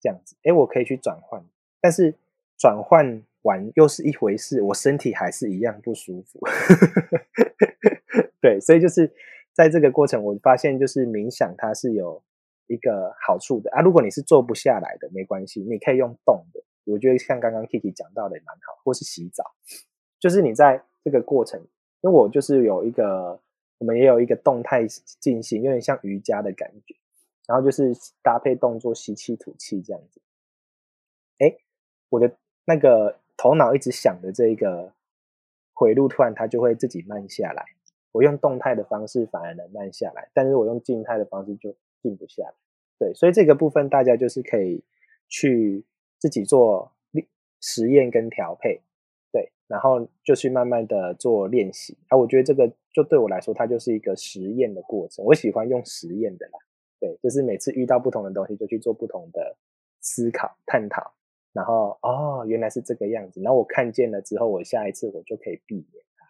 [0.00, 1.42] 这样子，哎，我可以去转换，
[1.80, 2.14] 但是
[2.58, 6.40] 转换完又是一回事，我身体还是一样不舒服。
[8.40, 9.10] 对，所以就是
[9.52, 12.22] 在这个过程，我发现就是冥想它是有
[12.66, 13.80] 一个好处的啊。
[13.80, 16.62] 如果你是坐不下来的，没关系，你可以用动的。
[16.84, 19.44] 我觉得像刚刚 Kiki 讲到的也蛮好，或是洗澡，
[20.18, 21.60] 就是你在这个过程，
[22.00, 23.40] 因为我就是有一个，
[23.78, 24.86] 我们也有一个动态
[25.20, 26.96] 进行，有点像瑜伽的感觉，
[27.50, 30.20] 然后就是搭配动作吸气吐气这样子。
[31.38, 31.56] 哎，
[32.08, 32.32] 我的
[32.64, 34.92] 那个头脑一直想的这个
[35.74, 37.64] 回路，突然它就会自己慢下来。
[38.12, 42.54] 我用动态的方式反而能慢下来，但是我用静态的方式就静不下来。
[42.98, 44.82] 对，所以这个部分大家就是可以
[45.28, 45.84] 去。
[46.20, 46.92] 自己做
[47.62, 48.82] 实验跟调配，
[49.32, 51.96] 对，然后就去慢慢的做练习。
[52.08, 55.24] 啊，我觉得这个就对我来说，它就是一个实验的过程。
[55.24, 56.58] 我喜欢用实验的啦，
[57.00, 59.56] 对，就是每次遇到不同的东西，就去做不同的
[60.00, 61.14] 思考探讨，
[61.52, 63.40] 然后哦，原来是这个样子。
[63.40, 66.26] 然后我看见了之后，我下一次我就可以避免它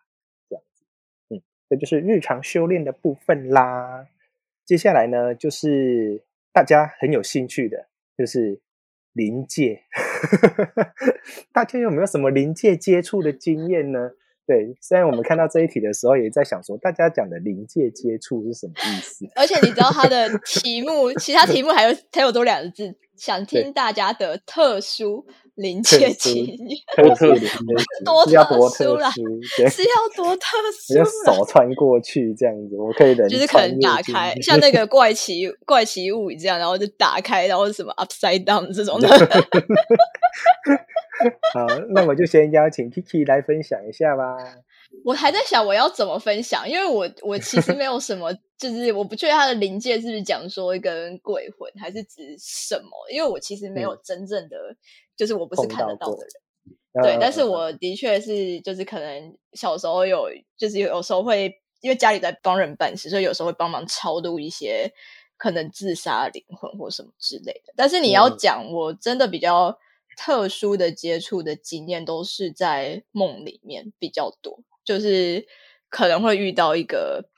[0.49, 0.85] 这样子。
[1.31, 4.07] 嗯，这就是日常修炼的部分啦。
[4.65, 8.61] 接下来呢，就是大家很有兴趣的，就是。
[9.13, 9.83] 临界，
[11.53, 14.13] 大家有没有什么临界接触的经验呢？
[14.51, 19.25] 对，虽然我们看到这一题的时候，也在想说，大家讲的临界接触是什么意思？
[19.37, 25.25] 而且你知道它的题目，其他题目还有 还有多两个字，想听大家的特殊。
[25.61, 26.57] 临界经验，
[26.97, 27.65] 多特殊，
[28.05, 29.11] 多特殊啦，
[29.69, 39.09] 是要多特殊，要手穿过去这样子，我可以忍，就是可能打开，像那个 怪奇怪奇物语这样，然后就打开，然后什么 upside down 这种的。
[41.53, 44.37] 好，那我就先邀请 Kiki 来分享一下吧。
[45.05, 52.91] 我还在想我要怎么分享，因为我我其实没有什么，就是我不确定他的临界是不是讲说一个鬼魂，还是指什么？
[53.13, 54.57] 因为我其实没有真正的。
[55.21, 56.25] 就是我不是看得到的
[56.95, 64.91] 人，对，但是我的确是，就是可能小时候有，就是有时候会因为家里在帮人办事，所以有时候会帮忙超度一些
[65.37, 67.75] 可能自杀灵魂或什么之类的。
[67.77, 69.79] 但是你要讲，我真的比较
[70.17, 75.47] 特殊的接触的经验，都是在梦里面比较多，就是
[75.91, 77.29] 可能会遇到一个，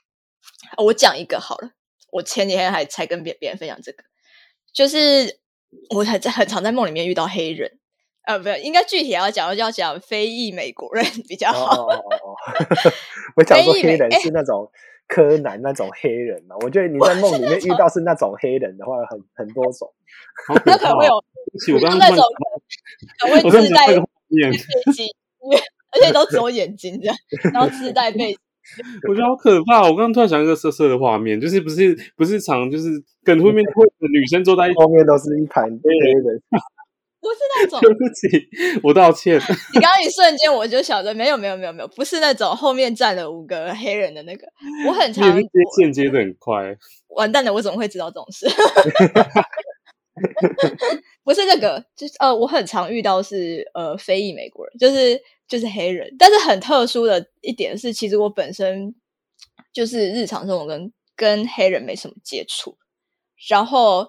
[0.77, 1.71] 我讲一个好了，
[2.13, 4.05] 我前几天还才跟别别人分享这个，
[4.71, 5.42] 就是。
[5.89, 7.71] 我很在很常在梦里面遇到黑人，
[8.25, 11.85] 呃，不，应该具体要讲要讲非裔美国人 比较好。
[11.87, 12.35] 哦哦哦
[13.35, 14.69] 我讲说黑人是那种
[15.07, 16.55] 柯南那种黑人嘛？
[16.61, 19.93] 我觉得你在梦里面遇到是那种黑人的话，很很多种。
[20.65, 21.23] 那可能会有，
[21.97, 22.23] 那种
[23.19, 23.95] 可 能会自带背
[24.93, 25.07] 景，
[25.91, 27.15] 而且都只有眼睛这样，
[27.53, 28.39] 然后自带背景。
[29.07, 29.81] 我觉得好可怕！
[29.81, 32.89] 我刚刚突然想一个色色的画面，就是不是不是常就是
[33.23, 35.89] 跟后面会的女生坐在一后面都是一盘黑
[36.23, 36.41] 人，
[37.19, 37.79] 不是那种。
[37.81, 38.49] 对不起，
[38.83, 39.35] 我道歉。
[39.73, 44.47] 你刚刚一瞬间我就想着，没有没有没有没有，不是那种后面站了五个黑人的那个。
[44.87, 45.31] 我很常
[45.77, 46.75] 间接的很快，
[47.15, 47.53] 完蛋了！
[47.53, 48.47] 我怎么会知道这种事？
[51.23, 58.93] 不是那个，就是呃，我很常遇到是呃非裔美国人，就是就是黑人，但是很特殊的一点是，其实我本身
[59.71, 62.77] 就是日常生活跟跟黑人没什么接触，
[63.49, 64.07] 然后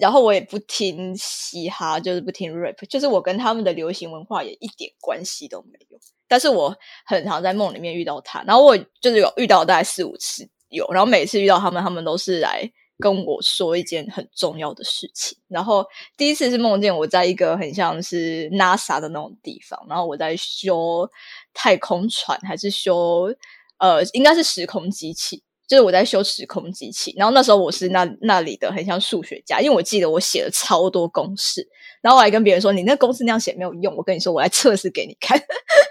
[0.00, 12.70] 然后我也不听嘻哈，就是不听 rap，就是我跟他们的流行文化也一点关系都没有，但是我很常在梦里面遇到他，然后我就是有遇到大概四五次有，然后每次遇到他们，他们都是来。
[12.98, 21.08] 跟我说一件很重要的事情，然后第一次是梦见我在一个很像是 NASA 的那种地方，然后我在修
[21.54, 23.32] 太空船，还是修
[23.78, 27.14] 呃，应该是时空机器，就是我在修时空机器。
[27.16, 31.68] 然后那时候我是那那里的很像数学家，因为我记得我写了超多公式，
[32.02, 35.40] 然后我还跟别人说：“你那公式那样写没有用，我跟你说，我来测试给你看。”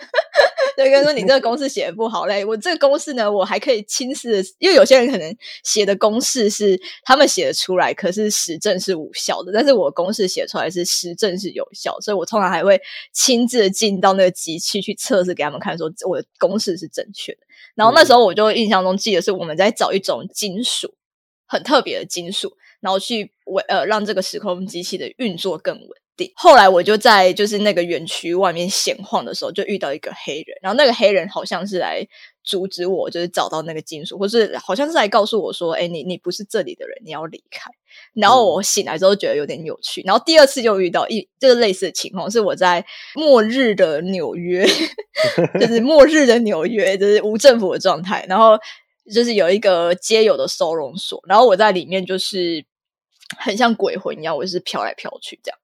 [0.78, 2.46] 对，跟说你这个公式写的不好嘞。
[2.46, 9.52] 我这个公式呢，我还可以亲自，因为有些人可能写的公式是他们写的出来，可是实证是无效的。
[9.52, 12.80] 但是我公式写出来是实证是有效，所以我通常还会
[13.12, 17.40] 亲自进到那个机器去测试给他们看，说我的公式是正确的。
[17.74, 20.94] 然后那时候我就印象中记得是我们在找一种金属，
[21.48, 25.90] 很特别的金属，然后去为呃让这个时空机器的运作更稳。
[26.36, 32.08] 后来我就在就是那个园区外面闲晃的时候，就遇到一个黑人，然后那个黑人好像是来
[32.43, 37.69] 阻止我，就是找到那个金属，或是好像是来告诉我说：“哎，你你不是这里的人，你要离开。”
[38.13, 40.01] 然后我醒来之后觉得有点有趣。
[40.06, 42.84] 然后第二次又遇到一就是类似的情况，是我在
[43.15, 44.65] 末日的纽约，
[45.60, 48.58] 就是末日的纽约，就是无政府的状态，然后
[49.13, 52.65] 就是有一个街友的收容所，然后我在里面就是
[53.38, 55.60] 很像鬼魂一样，我就是飘来飘去这样。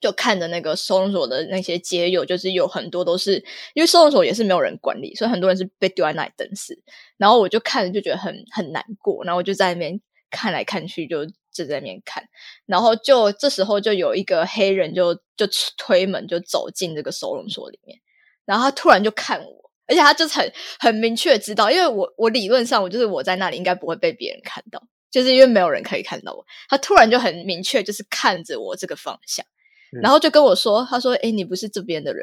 [0.00, 6.80] 就看着那个收容所的那些街友，就是有很多都是因为收容所也是没有人管理，所以很多人是被丢在那里等死。
[7.16, 12.22] 然后我就看着就觉得很很难过，然后我就在那边看来看去，就就在那边看。
[12.66, 17.98] 然后就这时候就有一个黑人就就推门就走进这个收容所里面，
[18.44, 24.80] 然后他突然就看我，而且他就是很很明确知道，因为我我理论上我就是我在那里应该不会被别人看到，
[25.10, 26.46] 就是因为没有人可以看到我。
[26.68, 29.44] 他突然就很明确，就是看着我这个方向。
[29.90, 32.22] 然后就跟我说：“他说，哎，你不是这边的人，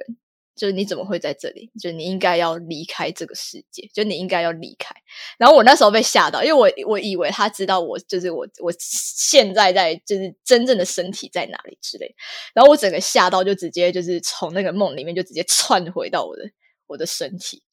[0.56, 1.72] 就是你怎么会在这里？
[1.82, 4.96] 就你应该要离开这个世界，就你应该要离开。”
[5.38, 12.16] 然后我那时候被吓到，因为我我以为他知道我就是我我现在在就是真正的身体在哪里之类。
[12.54, 16.44] 然后我整个吓到，就直接就是从那个梦里面就直接窜回到我的
[16.88, 17.64] 我的身体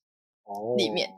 [0.79, 1.11] 里面，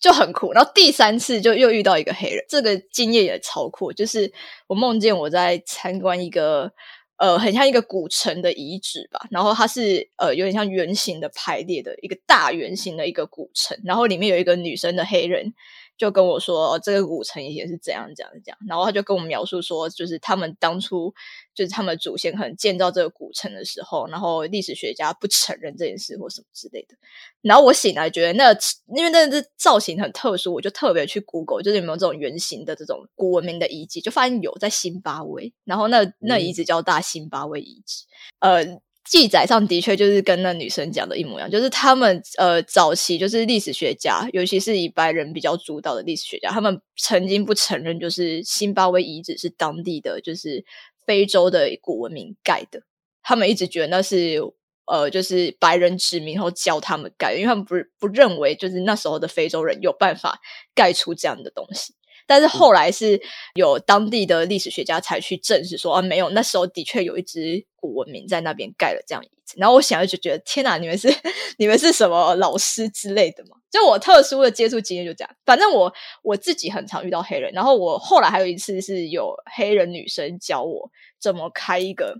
[0.00, 0.52] 就很酷。
[0.52, 4.32] 然后第三次就又遇到一个黑人，这个经验也超酷，就是
[4.66, 6.72] 我梦见我在参观一个。
[7.18, 15.52] 呃，很像一个古城的遗址吧，然后它是呃有点像圆形的排列的一个大圆形的一个古城，然后里面有一个女生的黑人。
[15.98, 21.12] 就跟我说，这个古城以前是怎样怎样怎样，然后他就跟我描述说，就是他们当初
[21.54, 26.94] 就是他们祖先可能建造这个古城的时候，然后历史学家不承认这件事或什么之类的。
[27.42, 28.56] 然后我醒来觉得那
[28.96, 38.04] 因为那是造型很特殊，我就特别去 Google，就是有没有这种圆形的这种古文明的遗迹，就发现有在新巴威，然后那那遗址叫大新巴威遗址，
[38.38, 38.80] 呃。
[39.08, 50.62] 记载上的确就是跟那女生讲的一模一样，就是他们呃早期就是历史学家，尤其是以白人比较主导的历史学家，他们曾经不承认就是辛巴威遗址是当地的就是
[51.06, 52.82] 非洲的古文明盖的，
[53.22, 54.40] 他们一直觉得那是
[54.86, 60.38] 呃就是白人殖民后教他们盖，因为他们不不认为就是那时候的非洲人有办法
[60.74, 61.94] 盖出这样的东西。
[62.28, 63.18] 但是后来是
[63.54, 69.56] 有当地的历史学家才去证实说啊，没有，那时候的确有一支古文明在那边盖了这样遗址。
[69.58, 71.08] 然后我想就觉得天哪，你们是
[71.56, 73.56] 你们是什么老师之类的吗？
[73.70, 75.36] 就我特殊的接触经验就这样。
[75.46, 75.90] 反正我
[76.22, 82.18] 我自己很常遇到黑人，然后我后来还有一次是有黑人女生教我怎么开一个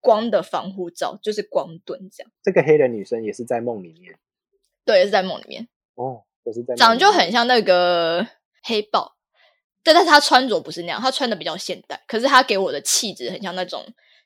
[0.00, 2.32] 光的防护罩，就是光盾这样。
[2.42, 4.14] 这个黑人女生也是在梦里面，
[4.86, 5.68] 对，也是在梦里面。
[5.94, 8.26] 哦，都是在长得就很像那个
[8.62, 9.16] 黑豹。
[9.82, 13.84] 但但是他穿着不是那样，他穿的比较现代，可是他给我的气质很像那种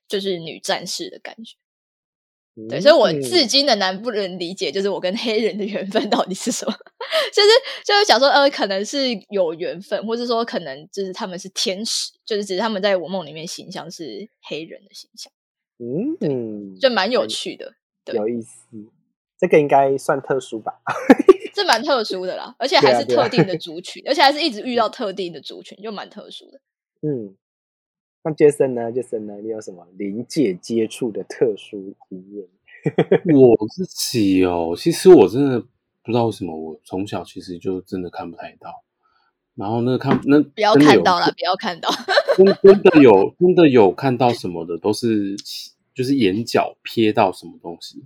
[0.09, 1.57] 就是女战士的感觉。
[2.71, 6.73] 对，所以我至今的难不能理解，就是我跟黑人的缘分到底是什么？
[7.31, 7.49] 就是
[7.85, 15.31] 就是想说，呃，可能是有缘分，或是说可能就是他们是天使，就是只是他们在我梦里面形象是黑人的形象。
[15.79, 17.75] 嗯，就蛮有趣的，
[18.15, 18.65] 有意思。
[19.39, 20.81] 这个应该算特殊吧。
[21.57, 26.61] 这蛮特殊的啦，而且还是特定的族 群，而且还是一直遇到特定的族群，就蛮特殊的。
[27.01, 27.35] 嗯，
[28.23, 28.93] 那杰森呢？
[28.93, 29.37] 杰森呢？
[29.43, 32.47] 你有什么临界接触的特殊经验？
[33.35, 35.59] 我自己哦，其实我真的
[36.03, 38.85] 不知道为什么，我从小其实就真的看不太到。
[39.55, 41.89] 然后那看那不要看到了，不要看到，
[42.37, 45.35] 真真的有真的有看到什么的，都是
[45.95, 48.05] 就是眼角瞥到什么东西。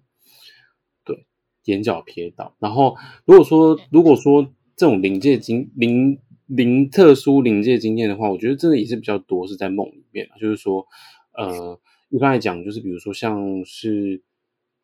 [1.64, 4.42] 眼角瞥到，然后如果说如果说
[4.76, 10.86] 这种临界经临临特殊临界经验的话，我觉得真的也是比较多是在梦里面就是说，
[11.32, 14.22] 呃，一般来讲，就是比如说像是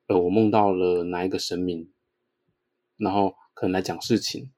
[0.06, 1.88] 呃，我梦到了哪一个神明，
[2.98, 4.50] 然后可能来讲事情，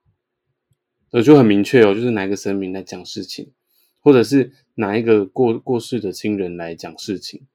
[1.13, 3.53] 呃，就很明确哦，就是哪一个神明来讲事情，
[4.01, 7.47] 或者是哪一个过过世的亲人来讲事情，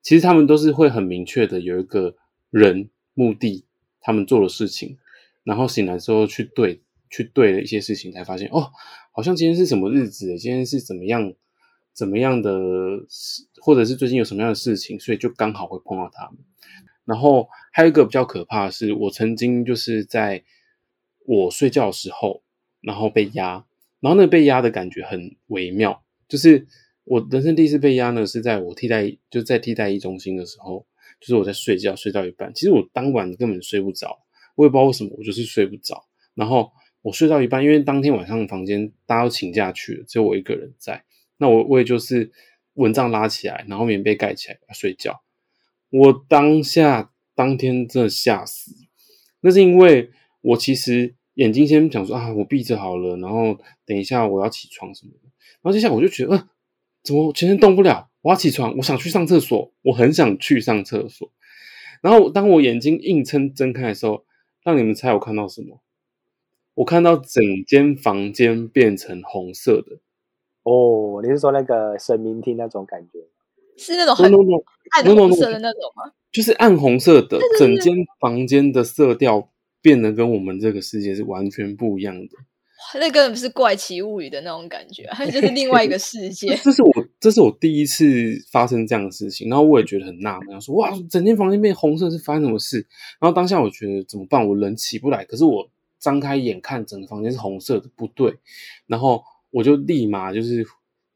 [0.00, 2.14] 其实他们都是会很明确的有一个
[2.50, 3.66] 人目的。
[4.00, 4.98] 他们做的事情，
[5.44, 8.70] 然后醒来之后去对去对了一些事情，才发现哦，
[9.12, 10.38] 好像今天是什么日子？
[10.38, 11.34] 今天是怎么样
[11.92, 12.58] 怎么样的
[13.60, 16.38] 或者是最近有什么样的事情，所以就刚好会碰到他们。
[17.04, 20.44] 然后还有一个比较可怕的是，我曾经就是在
[21.26, 22.42] 我睡觉的时候，
[22.80, 23.66] 然后被压，
[24.00, 26.66] 然后那被压的感觉很微妙，就是
[27.04, 30.86] 我人生第一次被压呢，是在我替代就在替代一中心的时候。
[31.20, 34.18] 就是我在睡觉，睡到一半，其实我当晚根本睡不着，
[34.56, 36.04] 我也不知道为什么，我就是睡不着。
[36.34, 41.04] 然后我睡到一半，因为当天晚上房间大家都请假去了，只有我一个人在。
[41.36, 42.32] 那我我也就是
[42.74, 45.22] 蚊帐拉起来，然后棉被盖起来睡觉。
[45.90, 48.72] 我当下当天真的吓死，
[49.40, 55.30] 那是因为我其实眼睛先想说啊，我闭着好了，然后等一下我要起床什么的。
[55.62, 56.48] 然后接下来我就觉得，呃，
[57.02, 58.09] 怎么全身动不了？
[58.22, 61.30] 我要起床，我想去上厕所，我很想去上厕所。
[62.02, 64.24] 然后当我眼睛硬撑睁开的时候，
[64.62, 65.80] 让你们猜我看到什么？
[66.74, 69.98] 我看到整间房间变成红色的。
[70.62, 73.18] 哦，你是说那个神明厅那种感觉？
[73.76, 76.12] 是那种很 no no no，暗 no, no, 红 no 色的那种吗？
[76.30, 79.50] 就是暗红色的，整间房间的色调
[79.80, 82.28] 变得跟我们这个世界是完全不一样的。
[82.94, 86.56] 那根本不是怪奇物语的那种感觉，它 就是另外一个世 界。
[86.62, 88.04] 这是我这是我第一次
[88.50, 92.78] 发生这样的事情，然后我也觉得很纳闷，说哇，整间房间变红色是发生什么事？
[93.20, 94.46] 然后当下我觉得怎么办？
[94.46, 95.68] 我人起不来，可是我
[95.98, 98.34] 张开眼看整个房间是红色的，不对，
[98.86, 100.64] 然后我就立马就是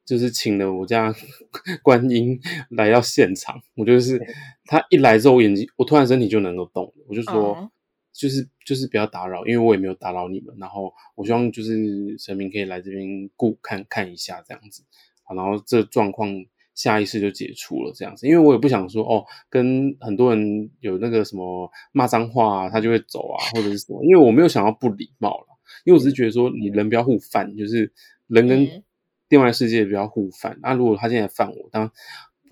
[0.04, 1.14] 就是请了我家
[1.82, 2.38] 观音
[2.70, 4.20] 来到现场，我就是
[4.66, 7.56] 他一来之后，我眼睛我突然身体就能够动了，我就说。
[7.58, 7.70] 嗯
[8.14, 10.54] 就是就是不要打扰，因为我也没有打扰你们。
[10.58, 14.84] 然后我希望就是神明可以来这边顾看看一下这样子，
[15.24, 16.30] 好，然后这状况
[16.74, 25.46] 下意识就解除了这样子，因为我也不想说哦，跟很多人有那个什么骂脏话啊，他就会走啊，或者是什么，因为我没有想要不礼貌了，
[25.84, 27.92] 因为我只是觉得说你人不要互犯，就是
[28.28, 28.82] 人跟嗯
[29.30, 30.56] 另外世界不要互犯。
[30.62, 31.90] 那、如果他现在犯我，当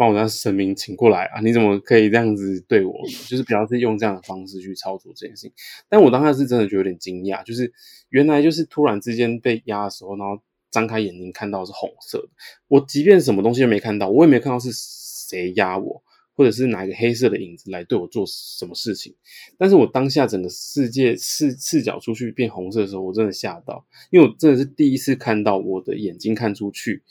[0.02, 1.40] 把我让神明请过来啊！
[1.42, 2.92] 你怎么可以这样子对我？
[3.28, 5.52] 就是不要是用这样的方式去操作这件事情。
[5.88, 7.72] 但我当下是真的觉得有点惊讶，就是
[8.08, 10.42] 原来就是突然之间被压的时候，然后
[10.72, 12.28] 张开眼睛看到是红色的。
[12.66, 16.02] 我即便什么东西都没看到，我也没看到是谁压我，
[16.34, 19.14] 或者是哪一个黑色的影子来对我做什么事情。
[19.56, 27.04] 但是我当下整个世界视视角出去变红色的时候，我真的吓到，因为我真的是第一次看到我的眼睛看出去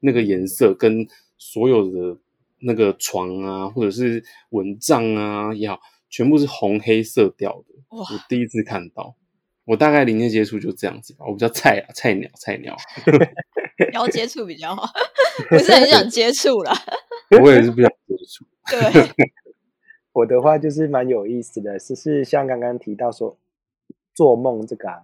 [0.00, 2.18] 那个颜色跟所有的。
[2.64, 7.74] 那个床啊，或者是蚊帐啊也好，全部是红黑色调的。
[7.96, 9.14] 哇我第一次看到，
[9.64, 11.24] 我大概临界接触就这样子吧。
[11.26, 12.76] 我比较菜啊，菜鸟，菜鸟，
[13.92, 14.88] 要接触比较好，
[15.48, 16.72] 不是很想接触啦。
[17.42, 18.44] 我也是不想接触。
[18.70, 19.28] 对，
[20.12, 23.36] 我的话就是蛮有意思的，是是像刚刚提到说
[24.14, 25.02] 做梦这个啊，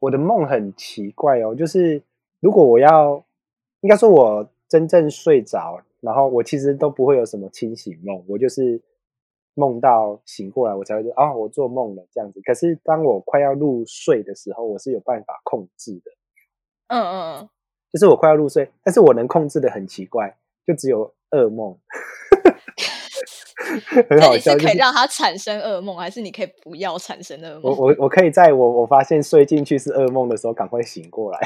[0.00, 2.02] 我的梦很奇怪哦，就是
[2.40, 3.24] 如果我要，
[3.80, 8.80] 应该说我真正睡着，然后我其实都不会有什么清醒梦，我就是
[9.54, 12.06] 梦到醒过来，我才会说啊、我做梦了。
[12.12, 12.40] 这样子。
[12.44, 16.12] 可是当我快要入睡的时候，我是有办法控制的，
[16.86, 17.48] 嗯嗯嗯，
[17.92, 21.76] 就是我快要入睡，但是我能控制的很奇怪，就只有噩梦，
[24.08, 27.62] 很好笑，可以让他产生噩梦，还是你可以不要产生噩梦？
[27.62, 31.38] 我我我可以在我我发现睡进去是噩梦的时候，赶快醒过来。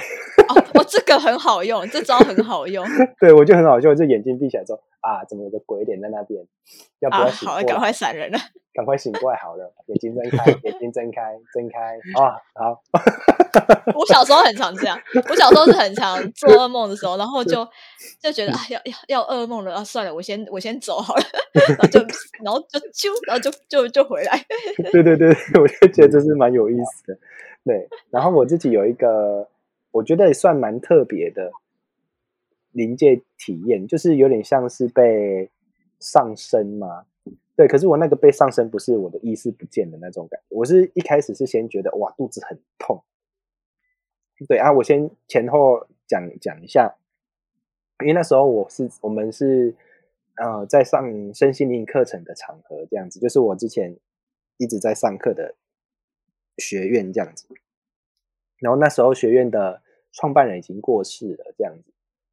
[0.49, 2.87] 哦 哦，这个很好用，这招很好用
[3.19, 6.43] 对我就很好笑，就眼睛闭起来之后啊，怎么有个鬼脸在那边？
[7.01, 7.21] 要不啊！
[7.25, 7.49] 要醒？
[7.49, 8.39] 好了，赶快闪人了。
[8.73, 12.39] 赶快醒过来好了，眼睛睁开，眼睛睁开，睁开啊！
[12.55, 12.81] 好，
[13.99, 14.97] 我小时候很常这样，
[15.29, 17.67] 我小时候是很常做噩梦的时候，然后就
[18.23, 21.23] 就觉得啊，要要要噩梦了啊，算了，我先我先走好了，
[21.53, 22.01] 然后就
[22.45, 24.41] 然后就就，然后就就就回来。
[24.93, 25.29] 对对对，
[25.61, 27.19] 我就觉得这是蛮有意思的。
[27.65, 29.49] 对，然后我自己有一个，
[29.91, 31.51] 我觉得也算蛮特别的
[32.73, 35.51] 临界体验，就是有点像是被
[35.99, 37.07] 上身嘛。
[37.57, 43.03] 对，可是我那个被上身不是我的意识不见的那种感觉，我是一开始是先觉得哇肚子很痛。
[44.49, 46.97] 对啊，我先前后讲讲一下，
[48.01, 49.75] 因为那时候我是我们是
[50.37, 53.95] 呃在上身心灵课程的场合，这样子，就是我之前
[54.57, 55.55] 一直在上课的
[56.57, 57.45] 学院这样子。
[58.59, 61.90] 然后那时候学院的创办人已经过世了，这样子。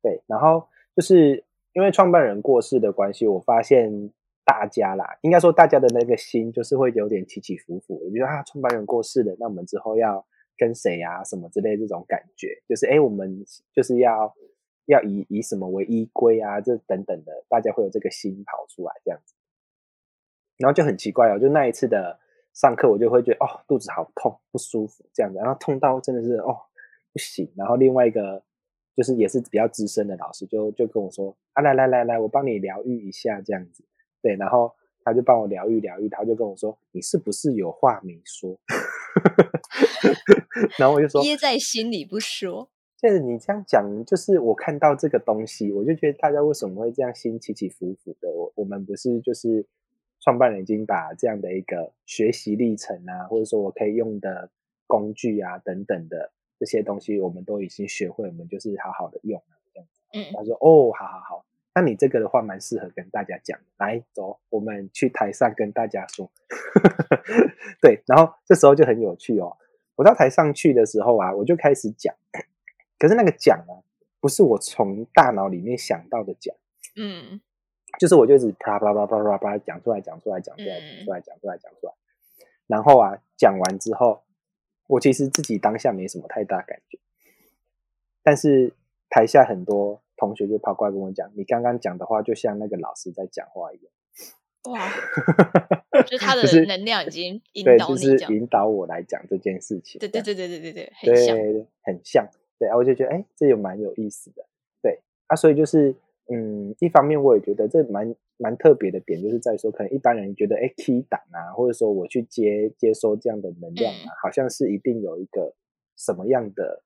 [0.08, 1.44] 对，然后就是
[1.74, 4.10] 因为创办人过世的关系，我发现
[4.46, 8.02] 大家啦，应该说大家的那个心就是会有点起起伏伏。
[8.06, 10.26] 我觉得啊，创办人过世了，那我们之后要
[10.58, 13.44] 跟谁啊，什么之类这种感觉，就是哎，我们
[13.74, 14.34] 就是要
[14.86, 19.36] 要以以什么为依归啊，这等等的，大家会有这个心跑出来这样子。
[20.58, 22.18] 然后就很奇怪哦，就那一次的
[22.54, 26.58] 上课，我就会觉得哦，肚子好痛，不舒服这样子，然后痛到真的是哦
[27.12, 27.52] 不行。
[27.58, 28.42] 然后另外一个
[28.98, 33.86] 就是也是比较资深的老师，就就跟我说啊，来来来来，我帮你疗愈一下这样子。
[34.24, 34.74] 对，然后
[35.04, 38.60] 他就帮我疗愈疗愈，他就跟我说，你是不是有话没说？
[40.80, 42.70] 然后我就说，憋在心里不说。
[43.00, 48.28] 就是你这样讲，就是我看到这个东西，我就觉得大家为什么会这样心起起伏伏的？
[48.32, 49.64] 我我们不是就是
[50.20, 54.50] 创办人已经把这样的一个学习历程啊，或者说我可以用的
[54.88, 60.02] 工具啊等等的这些东西，我们都已经学会，我们就是好好的用了这样子。
[60.14, 61.46] 嗯他说：“哦，好好好，
[61.76, 66.32] 那你这个的话蛮适合跟大家讲，来走，我们去台上跟大家说。
[67.82, 69.58] ”对，然后这时候就很有趣哦。
[69.96, 72.16] 我到台上去的时候啊，我就开始讲，
[72.98, 73.84] 可是那个讲啊，
[74.20, 76.56] 不是我从大脑里面想到的讲，
[76.96, 77.42] 嗯
[78.00, 81.94] 就是我就一直啪啪啪啪啪啪讲出来，讲出来，讲出来，讲出来，讲出来，讲出来。
[82.68, 84.22] 然后啊，讲完之后，
[84.88, 86.98] 我其实自己当下没什么太大感觉，
[88.24, 88.74] 但是
[89.10, 93.86] 台下很多同学就跑过来跟我讲，你刚刚讲的话就像那个老师在讲话一样。
[94.64, 94.92] 哇，
[96.04, 98.34] 就是他的 能量已经引对，导就是你这样。
[98.34, 99.98] 引导我来讲这件事情。
[100.00, 101.38] 对对对对对对对，很像。
[101.38, 102.28] 对，很像。
[102.60, 104.46] 对，啊，我就觉得，哎，这也蛮有意思的。
[104.82, 105.96] 对，啊，所以就是，
[106.30, 115.54] 嗯，一方面我也觉得这蛮蛮特别的点，就是在说，可能一般人觉得，哎，key 档啊，或者说我去接接收这样的能量啊，好像是一定有一个
[115.96, 116.84] 什么样的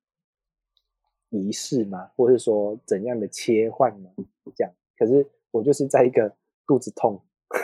[1.30, 2.12] 仪式吗？
[2.16, 4.10] 或者说怎样的切换呢？
[4.56, 6.36] 这样，可是我就是在一个
[6.68, 7.22] 肚子痛。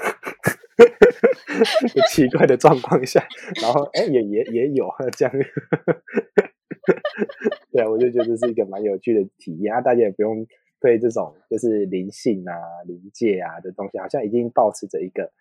[2.12, 3.26] 奇怪的状况下，
[3.62, 5.34] 然后哎、也也也有这样，
[7.72, 10.46] 对啊，我就觉得是一个蛮有趣的体验啊，大家也不用
[10.80, 12.54] 对这种就是灵性啊、
[12.86, 15.32] 灵界啊的东西，好像已经保持着一个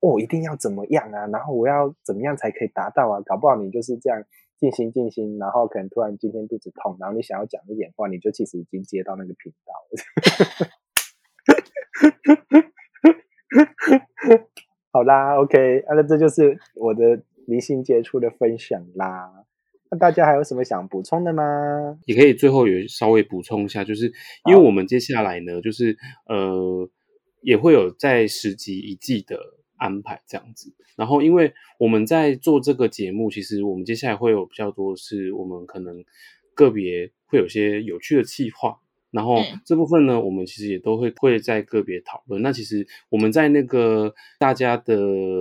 [0.00, 3.20] 哦，一定要怎么样啊，然后我要怎么样才可以达到啊？
[3.24, 4.24] 搞不好你就是这样
[4.58, 9.96] 静心静心，然后可能突然今天肚子痛，然后你想要讲一点话，你就其实已经接到那个频道了。
[14.92, 19.35] 好啦，OK，那这就是我的灵性接触的分享啦。
[19.90, 21.98] 那大家还有什么想补充的吗？
[22.06, 24.12] 也可以最后也稍微补充一下，就是
[24.48, 26.88] 因为我们接下来呢，就是呃
[27.42, 29.38] 也会有在十集一季的
[29.76, 30.74] 安排这样子。
[30.96, 36.02] 然后，因为我们在做这个节目，其实我们接下来会有比较多是我们可能
[36.54, 38.80] 个别会有些有趣的计划。
[39.16, 42.42] 然后嗯这部分呢，我们其实也都会会在个别讨论。
[42.42, 44.94] 那其实我们在那个大家的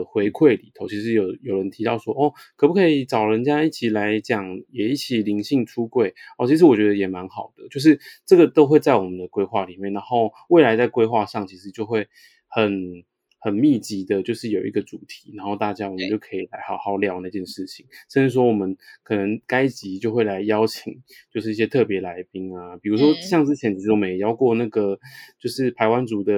[0.05, 6.13] 回馈里头，其实有有人提到说，哦，可不可以找人家一起来讲，也一起灵性出柜？
[6.37, 9.91] 哦，其实我觉得也蛮好的，就是这个都会在我们的规划里面。
[9.91, 12.07] 然后未来在规划上，其实就会
[12.47, 13.03] 很
[13.45, 23.21] 很密集的，就是有一个主题，然后大家我们就可以来好好聊那件事情，甚至说我们可能该集就会来邀请，就是一些特别来宾啊，比如说嗯。
[23.21, 24.99] 像之前其实我们也邀过那个，
[25.39, 26.33] 就是台湾族的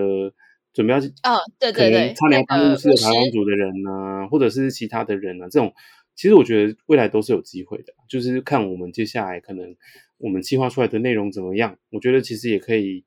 [0.73, 5.73] 准备要哦，对可对对能差点那个当牧师的台湾师族的人呐、或者是其他的人啊，这种
[6.13, 9.77] 其实我觉得未来都是有机会的，就是看我们接下来可能
[10.17, 13.05] 我们计划出来的内容怎么样，我觉得其实也可以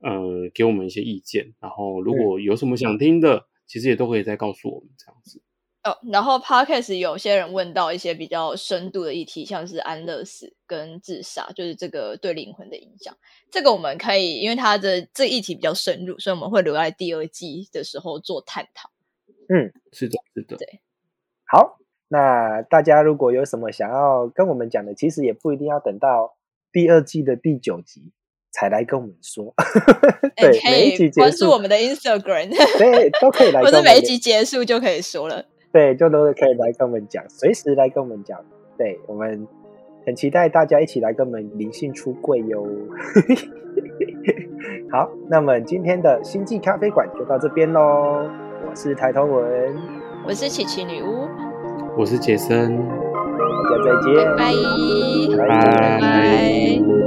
[0.00, 5.42] 呃给我们一些意见，然后如果有什么想听的，其实也都可以再告诉我们这样子。
[5.84, 13.16] 哦，然后 podcast 有些人问到一些比较深度的议题，像是安乐死跟自杀，就是这个对灵魂的影响。
[13.50, 18.90] 这个我们可以，因为它的这个议题比较深入，所以我们会留在第二季的时候做探讨。
[19.48, 20.80] 嗯，是的，是的，对
[21.46, 21.78] 好，
[22.08, 26.36] 那大家如果有什么想要跟我们讲的，其实也不一定要等到
[26.72, 28.12] 第二季的第九集
[28.50, 29.52] 才来跟我们说。
[30.36, 35.44] 哎， 对，可每一集以结束，关注我们的 Instagram， 对，都可以来 不是跟我们每一集结束就可以说了。
[35.72, 38.38] 对，就都可以来跟我们讲，随时来跟我们讲。
[38.78, 39.46] 对我们
[40.06, 42.64] 很期待大家一起来跟我们灵性出柜哟。
[44.90, 48.30] 好，那么今天的星际咖啡馆就到这边喽。
[48.68, 49.76] 我是抬头文，
[50.26, 51.26] 我是琪琪女巫，
[51.96, 54.52] 我是杰森，大家再见，拜
[55.36, 56.97] 拜，拜拜拜拜。